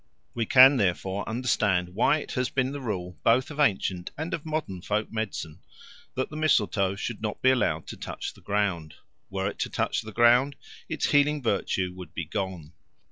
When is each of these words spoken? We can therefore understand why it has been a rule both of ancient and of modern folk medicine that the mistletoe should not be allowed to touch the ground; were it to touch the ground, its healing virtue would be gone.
We 0.33 0.47
can 0.47 0.77
therefore 0.77 1.29
understand 1.29 1.89
why 1.89 2.17
it 2.17 2.31
has 2.31 2.49
been 2.49 2.73
a 2.75 2.79
rule 2.79 3.19
both 3.23 3.51
of 3.51 3.59
ancient 3.59 4.09
and 4.17 4.33
of 4.33 4.47
modern 4.47 4.81
folk 4.81 5.13
medicine 5.13 5.59
that 6.15 6.31
the 6.31 6.35
mistletoe 6.35 6.95
should 6.95 7.21
not 7.21 7.39
be 7.43 7.51
allowed 7.51 7.85
to 7.89 7.97
touch 7.97 8.33
the 8.33 8.41
ground; 8.41 8.95
were 9.29 9.47
it 9.47 9.59
to 9.59 9.69
touch 9.69 10.01
the 10.01 10.11
ground, 10.11 10.55
its 10.89 11.11
healing 11.11 11.43
virtue 11.43 11.93
would 11.93 12.15
be 12.15 12.25
gone. 12.25 12.73